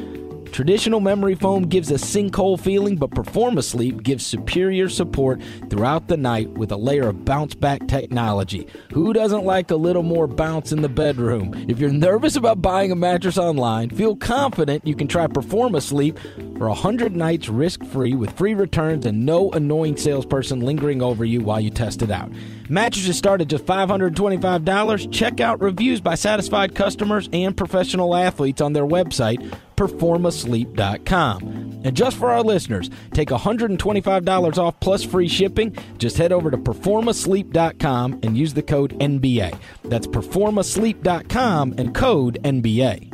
[0.55, 6.17] Traditional memory foam gives a sinkhole feeling, but Performa Sleep gives superior support throughout the
[6.17, 8.69] night with a layer of bounce back technology.
[8.93, 11.67] Who doesn't like a little more bounce in the bedroom?
[11.69, 16.17] If you're nervous about buying a mattress online, feel confident you can try Performa Sleep
[16.57, 21.41] for 100 nights risk free with free returns and no annoying salesperson lingering over you
[21.41, 22.31] while you test it out.
[22.69, 25.13] Mattresses start at just $525.
[25.13, 31.81] Check out reviews by satisfied customers and professional athletes on their website, performasleep.com.
[31.85, 35.77] And just for our listeners, take $125 off plus free shipping.
[35.99, 39.59] Just head over to performasleep.com and use the code NBA.
[39.85, 43.11] That's performasleep.com and code NBA.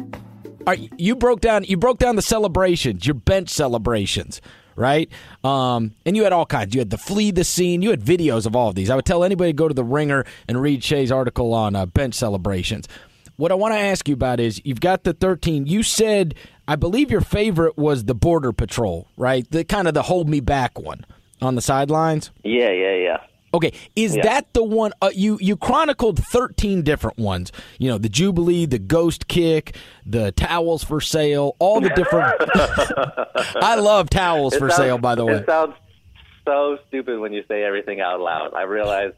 [0.60, 4.42] All right, you broke down you broke down the celebrations, your bench celebrations
[4.80, 5.08] right?
[5.44, 6.74] Um, and you had all kinds.
[6.74, 7.82] You had the flee the scene.
[7.82, 8.90] You had videos of all of these.
[8.90, 11.86] I would tell anybody to go to the Ringer and read Shea's article on uh,
[11.86, 12.88] bench celebrations.
[13.36, 15.66] What I want to ask you about is you've got the 13.
[15.66, 16.34] You said
[16.70, 19.48] I believe your favorite was the Border Patrol, right?
[19.50, 21.04] The kind of the hold me back one
[21.42, 22.30] on the sidelines.
[22.44, 23.16] Yeah, yeah, yeah.
[23.52, 24.22] Okay, is yeah.
[24.22, 27.50] that the one uh, you you chronicled 13 different ones?
[27.78, 32.34] You know, the Jubilee, the Ghost Kick, the towels for sale, all the different
[33.56, 35.34] I love towels it for sounds, sale by the way.
[35.34, 35.74] It sounds
[36.44, 38.54] so stupid when you say everything out loud.
[38.54, 39.12] I realize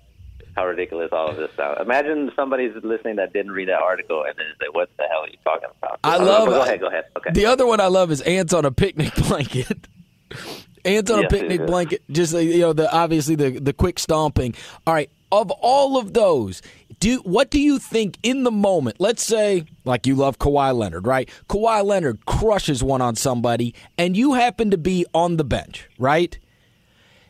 [0.56, 1.78] how ridiculous all of this sounds.
[1.80, 5.28] Imagine somebody's listening that didn't read that article and then say, "What the hell are
[5.28, 6.48] you talking about?" I love.
[6.48, 6.80] Go ahead.
[6.80, 7.04] Go ahead.
[7.18, 7.30] Okay.
[7.32, 9.88] The other one I love is ants on a picnic blanket.
[10.84, 12.02] ants on yes, a picnic blanket.
[12.10, 14.54] Just you know, the obviously the the quick stomping.
[14.86, 15.10] All right.
[15.30, 16.60] Of all of those,
[17.00, 18.96] do what do you think in the moment?
[19.00, 21.28] Let's say, like you love Kawhi Leonard, right?
[21.48, 26.38] Kawhi Leonard crushes one on somebody, and you happen to be on the bench, right?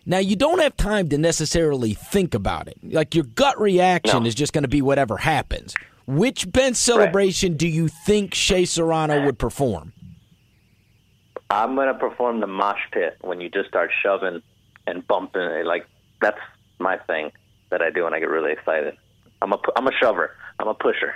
[0.04, 2.76] Now, you don't have time to necessarily think about it.
[2.82, 4.28] Like your gut reaction no.
[4.28, 5.74] is just going to be whatever happens.
[6.06, 7.58] Which bench celebration right.
[7.58, 9.92] do you think Shea Serrano would perform?
[11.52, 14.42] I'm going to perform the mosh pit when you just start shoving
[14.86, 15.64] and bumping.
[15.64, 15.86] Like,
[16.20, 16.38] that's
[16.78, 17.32] my thing
[17.70, 18.96] that I do when I get really excited.
[19.40, 21.14] I'm a, I'm a shover, I'm a pusher.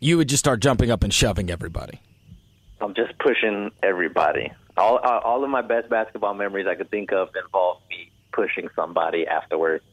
[0.00, 2.00] You would just start jumping up and shoving everybody.
[2.80, 7.30] I'm just pushing everybody all all of my best basketball memories I could think of
[7.36, 9.84] involve me pushing somebody afterwards,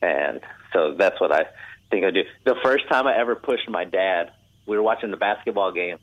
[0.00, 0.40] and
[0.72, 1.46] so that's what I
[1.90, 2.22] think I do.
[2.44, 4.32] The first time I ever pushed my dad,
[4.66, 5.98] we were watching the basketball game,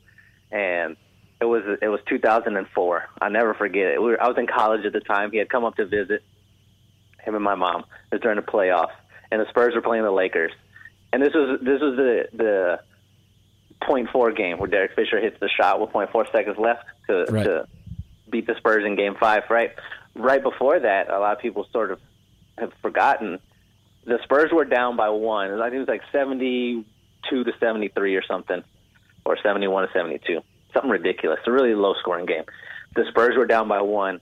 [0.50, 0.96] and
[1.40, 3.08] it was it was 2004.
[3.20, 4.02] I never forget it.
[4.02, 5.30] We were, I was in college at the time.
[5.32, 6.22] He had come up to visit
[7.22, 7.84] him and my mom.
[8.10, 8.94] It was during the playoffs,
[9.30, 10.52] and the Spurs were playing the Lakers,
[11.12, 12.80] and this was this was the the
[13.82, 17.24] point four game where Derek Fisher hits the shot with point four seconds left to
[17.28, 17.44] right.
[17.44, 17.68] to
[18.30, 19.72] beat the Spurs in Game Five, right?
[20.14, 22.00] Right before that, a lot of people sort of
[22.56, 23.38] have forgotten
[24.06, 25.52] the Spurs were down by one.
[25.60, 28.62] I think it was like seventy-two to seventy-three or something,
[29.24, 30.40] or seventy-one to seventy-two,
[30.76, 31.40] something ridiculous.
[31.46, 32.44] A really low-scoring game.
[32.94, 34.20] The Spurs were down by one.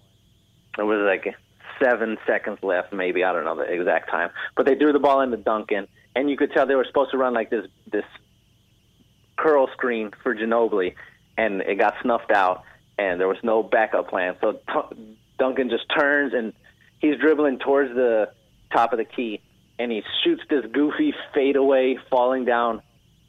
[0.79, 1.35] It was like
[1.83, 5.21] seven seconds left, maybe I don't know the exact time, but they threw the ball
[5.21, 8.05] into Duncan, and you could tell they were supposed to run like this this
[9.37, 10.95] curl screen for Ginobili,
[11.37, 12.63] and it got snuffed out
[12.99, 14.37] and there was no backup plan.
[14.41, 16.53] So T- Duncan just turns and
[17.01, 18.31] he's dribbling towards the
[18.73, 19.41] top of the key,
[19.79, 22.83] and he shoots this goofy fadeaway falling down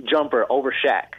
[0.04, 1.14] jumper over Shaq.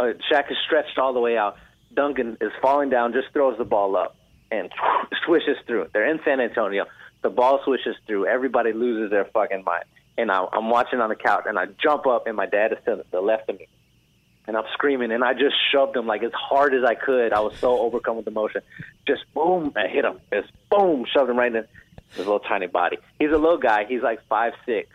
[0.00, 1.56] Uh, Shaq is stretched all the way out.
[1.92, 4.16] Duncan is falling down, just throws the ball up
[4.50, 4.70] and
[5.26, 5.88] swishes through.
[5.92, 6.86] They're in San Antonio.
[7.22, 8.26] The ball swishes through.
[8.26, 9.84] Everybody loses their fucking mind.
[10.16, 12.78] And I, I'm watching on the couch, and I jump up, and my dad is
[12.86, 13.68] to the left of me
[14.50, 17.32] and I'm screaming, and I just shoved him like as hard as I could.
[17.32, 18.62] I was so overcome with emotion.
[19.06, 20.18] Just boom, I hit him.
[20.32, 21.64] Just boom, shoved him right in
[22.10, 22.98] his little tiny body.
[23.20, 23.84] He's a little guy.
[23.84, 24.88] He's like five six,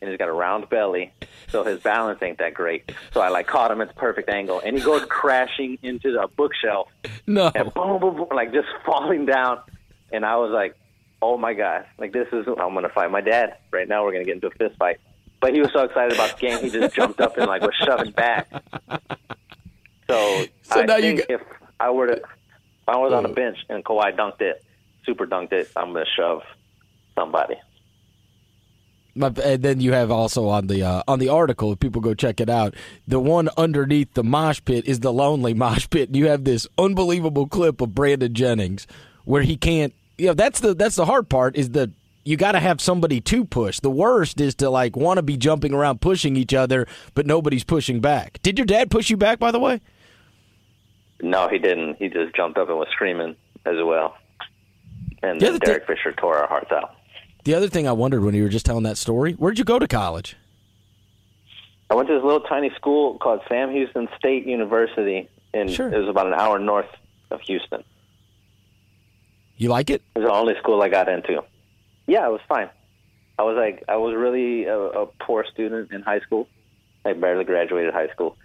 [0.00, 1.12] and he's got a round belly,
[1.48, 2.90] so his balance ain't that great.
[3.12, 6.28] So I like caught him at the perfect angle, and he goes crashing into the
[6.36, 6.88] bookshelf.
[7.26, 9.60] No, and boom, boom, boom, like just falling down.
[10.12, 10.76] And I was like,
[11.20, 14.04] oh my god, like this is I'm gonna fight my dad right now.
[14.04, 14.98] We're gonna get into a fist fight.
[15.40, 17.74] But he was so excited about the game, he just jumped up and like was
[17.84, 18.48] shoving back.
[20.08, 21.46] So, So I now you think get- if
[21.78, 23.34] I were to, if I was on the mm.
[23.34, 24.64] bench and Kawhi dunked it,
[25.04, 26.42] super dunked it, I'm gonna shove
[27.14, 27.54] somebody.
[29.18, 32.14] My, and then you have also on the uh, on the article, if people go
[32.14, 32.74] check it out,
[33.06, 36.08] the one underneath the mosh pit is the lonely mosh pit.
[36.08, 38.86] And you have this unbelievable clip of Brandon Jennings
[39.24, 39.92] where he can't.
[40.16, 41.90] You know, that's the that's the hard part is that
[42.24, 43.80] you got to have somebody to push.
[43.80, 47.64] The worst is to like want to be jumping around pushing each other, but nobody's
[47.64, 48.38] pushing back.
[48.42, 49.38] Did your dad push you back?
[49.38, 49.80] By the way,
[51.22, 51.96] No, he didn't.
[51.96, 54.16] He just jumped up and was screaming as well.
[55.22, 56.96] And The then other Derek Fisher tore our hearts out.
[57.44, 59.78] The other thing I wondered when you were just telling that story, where'd you go
[59.78, 60.36] to college?
[61.90, 65.92] I went to this little tiny school called Sam Houston State University, and Sure.
[65.92, 66.88] it was about an hour north
[67.30, 67.82] of Houston.
[69.56, 70.02] You like it?
[70.14, 71.42] It was the only school I got into.
[72.06, 72.68] Yeah, it was fine.
[73.38, 76.48] I was like, I was really a, a poor student in high school.
[77.04, 78.36] I barely graduated high school,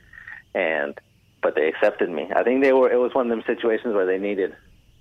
[0.56, 0.98] and
[1.42, 2.30] but they accepted me.
[2.34, 2.90] I think they were.
[2.92, 4.56] It was one of them situations where they needed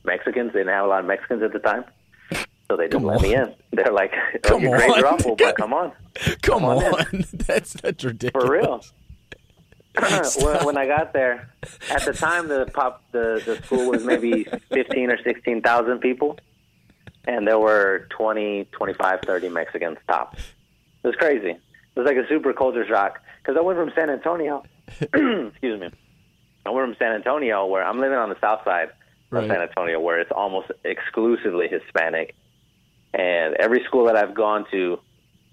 [0.04, 0.52] Mexicans.
[0.52, 1.84] They didn't have a lot of Mexicans at the time,
[2.68, 3.54] so they just Come let me in.
[3.72, 5.04] They're like, oh, Come "Your grades on.
[5.04, 5.92] are awful, but come on,
[6.42, 6.92] Come, on in.
[6.94, 8.46] on, that's that's ridiculous.
[8.46, 8.84] for real."
[10.40, 11.50] when, when I got there,
[11.90, 16.38] at the time the pop the the school was maybe fifteen or sixteen thousand people,
[17.26, 20.34] and there were 20, 25, 30 Mexicans top.
[21.04, 21.50] It was crazy.
[21.50, 21.60] It
[21.94, 24.62] was like a super culture shock because I went from San Antonio.
[25.00, 25.90] excuse me.
[26.64, 28.90] I went from San Antonio, where I'm living on the south side
[29.30, 29.44] Right.
[29.44, 32.34] of San Antonio, where it's almost exclusively Hispanic.
[33.14, 34.98] And every school that I've gone to,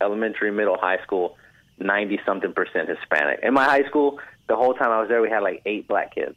[0.02, 1.38] elementary, middle, high school,
[1.80, 3.40] 90 something percent Hispanic.
[3.44, 6.16] In my high school, the whole time I was there, we had like eight black
[6.16, 6.36] kids.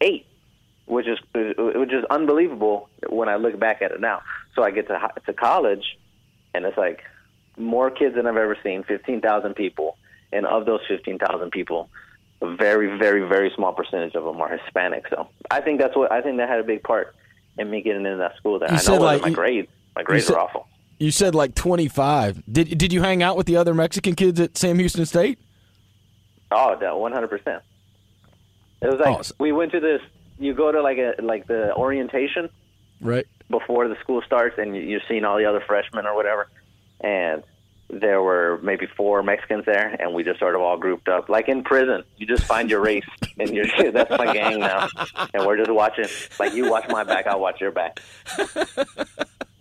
[0.00, 0.26] Eight,
[0.86, 4.22] which is which is unbelievable when I look back at it now.
[4.54, 5.96] So I get to to college,
[6.54, 7.02] and it's like
[7.56, 8.82] more kids than I've ever seen.
[8.82, 9.96] Fifteen thousand people,
[10.32, 11.88] and of those fifteen thousand people,
[12.40, 15.06] a very, very, very small percentage of them are Hispanic.
[15.08, 17.14] So I think that's what I think that had a big part
[17.58, 18.58] in me getting into that school.
[18.58, 19.68] There, You I said, know it like, my you- grades.
[19.96, 20.68] My grades said- are awful.
[20.98, 22.42] You said like 25.
[22.50, 25.38] Did did you hang out with the other Mexican kids at Sam Houston State?
[26.52, 27.62] Oh, that one hundred percent.
[28.80, 30.00] It was like Oh, so- we went to this.
[30.38, 32.48] You go to like a like the orientation
[33.00, 33.26] Right.
[33.50, 36.48] before the school starts, and you- you're seeing all the other freshmen or whatever,
[37.00, 37.42] and
[37.90, 41.48] there were maybe four Mexicans there, and we just sort of all grouped up, like
[41.48, 42.04] in prison.
[42.16, 43.04] You just find your race,
[43.40, 44.88] and you're that's my gang now,
[45.34, 46.06] and we're just watching.
[46.38, 47.98] Like you watch my back, I'll watch your back.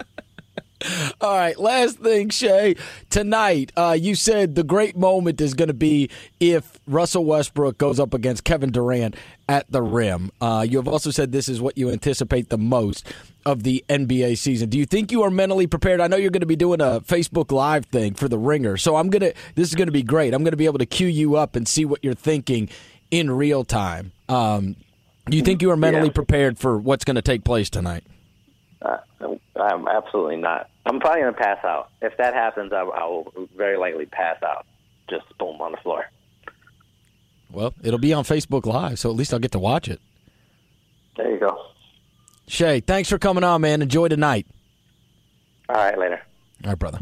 [1.22, 2.76] All right, last thing, Shea.
[3.10, 6.10] Tonight, uh, you said the great moment is going to be
[6.40, 9.16] if Russell Westbrook goes up against Kevin Durant
[9.48, 10.32] at the rim.
[10.42, 13.06] Uh, you have also said this is what you anticipate the most
[13.46, 14.70] of the NBA season.
[14.70, 16.00] Do you think you are mentally prepared?
[16.02, 18.96] I know you're going to be doing a Facebook Live thing for the Ringer, so
[18.96, 19.34] I'm gonna.
[19.56, 20.34] This is going to be great.
[20.34, 22.70] I'm going to be able to cue you up and see what you're thinking
[23.12, 24.12] in real time.
[24.30, 24.76] Um,
[25.30, 26.14] do you think you are mentally Yeah.
[26.14, 28.04] prepared for what's going to take place tonight?
[29.62, 30.70] I'm absolutely not.
[30.86, 31.90] I'm probably gonna pass out.
[32.02, 34.66] If that happens, I, I will very likely pass out.
[35.10, 36.06] Just boom on the floor.
[37.52, 40.00] Well, it'll be on Facebook Live, so at least I'll get to watch it.
[41.18, 41.66] There you go.
[42.48, 43.82] Shea, thanks for coming on, man.
[43.82, 44.48] Enjoy tonight.
[45.70, 46.22] All right, later.
[46.64, 47.00] All right, brother.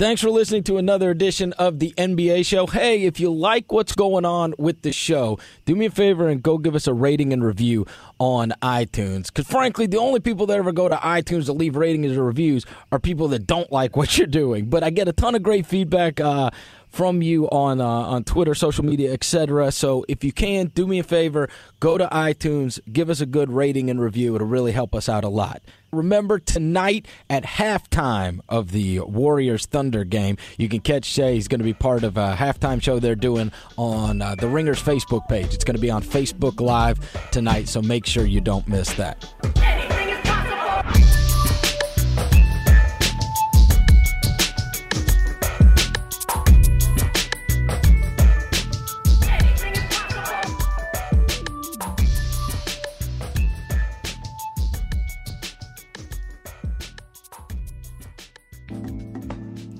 [0.00, 2.66] Thanks for listening to another edition of the NBA show.
[2.66, 6.42] Hey, if you like what's going on with the show, do me a favor and
[6.42, 7.84] go give us a rating and review
[8.18, 9.26] on iTunes.
[9.26, 12.64] Because frankly, the only people that ever go to iTunes to leave ratings or reviews
[12.90, 14.70] are people that don't like what you're doing.
[14.70, 16.48] But I get a ton of great feedback uh,
[16.90, 19.72] from you on uh, on Twitter, social media, etc.
[19.72, 23.50] So if you can, do me a favor, go to iTunes, give us a good
[23.50, 24.34] rating and review.
[24.34, 25.62] It'll really help us out a lot.
[25.92, 31.34] Remember tonight at halftime of the Warriors Thunder game, you can catch Shea.
[31.34, 34.80] He's going to be part of a halftime show they're doing on uh, the Ringers
[34.80, 35.52] Facebook page.
[35.52, 36.98] It's going to be on Facebook Live
[37.32, 39.24] tonight, so make sure you don't miss that.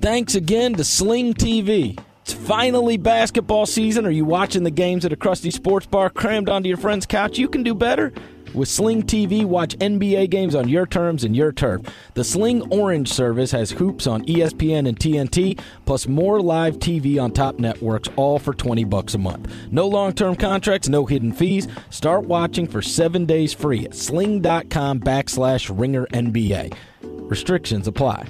[0.00, 2.00] Thanks again to Sling TV.
[2.22, 4.06] It's finally basketball season.
[4.06, 7.36] Are you watching the games at a crusty sports bar crammed onto your friend's couch?
[7.36, 8.10] You can do better.
[8.54, 11.82] With Sling TV, watch NBA games on your terms and your turf.
[12.14, 17.30] The Sling Orange service has hoops on ESPN and TNT, plus more live TV on
[17.30, 19.52] top networks, all for 20 bucks a month.
[19.70, 21.68] No long-term contracts, no hidden fees.
[21.90, 26.72] Start watching for seven days free at sling.com backslash ringer NBA.
[27.02, 28.26] Restrictions apply.